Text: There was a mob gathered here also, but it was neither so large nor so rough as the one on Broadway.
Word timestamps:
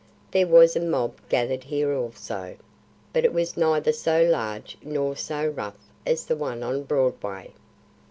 There 0.31 0.47
was 0.47 0.75
a 0.75 0.79
mob 0.79 1.17
gathered 1.29 1.65
here 1.65 1.93
also, 1.93 2.55
but 3.13 3.23
it 3.23 3.31
was 3.31 3.55
neither 3.55 3.93
so 3.93 4.23
large 4.23 4.75
nor 4.81 5.15
so 5.15 5.45
rough 5.47 5.77
as 6.07 6.25
the 6.25 6.35
one 6.35 6.63
on 6.63 6.85
Broadway. 6.85 7.53